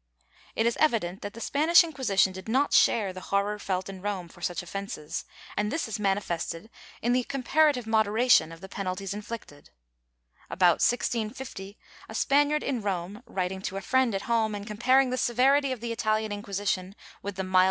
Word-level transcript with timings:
^ 0.00 0.02
It 0.56 0.64
is 0.64 0.78
evident 0.78 1.20
that 1.20 1.34
the 1.34 1.42
Spanish 1.42 1.84
Inquisition 1.84 2.32
did 2.32 2.48
not 2.48 2.72
share 2.72 3.12
the 3.12 3.20
horror 3.20 3.58
felt 3.58 3.86
in 3.90 4.00
Rome 4.00 4.28
for 4.28 4.40
such 4.40 4.62
offences, 4.62 5.26
and 5.58 5.70
this 5.70 5.86
is 5.86 5.98
manifested 5.98 6.70
in 7.02 7.12
the 7.12 7.24
comparative 7.24 7.86
moderation 7.86 8.50
of 8.50 8.62
the 8.62 8.68
penalties 8.70 9.12
inflicted. 9.12 9.68
About 10.48 10.80
1650, 10.80 11.76
a 12.08 12.14
Spaniard 12.14 12.62
in 12.62 12.80
Rome, 12.80 13.22
writing 13.26 13.60
to 13.60 13.76
a 13.76 13.82
friend 13.82 14.14
at 14.14 14.22
home, 14.22 14.54
and 14.54 14.66
comparing 14.66 15.10
the 15.10 15.18
severity 15.18 15.70
of 15.70 15.80
the 15.82 15.92
Italian 15.92 16.32
Inquisition 16.32 16.96
with 16.96 16.96
the 16.96 16.96
mildness 16.96 16.96
of 16.96 16.96
the 16.96 16.98
1 17.04 17.04
Royal 17.04 17.18
Library 17.18 17.18
of 17.20 17.50
Munich, 17.50 17.56
Cod. 17.56 17.58
Ital. 17.58 17.68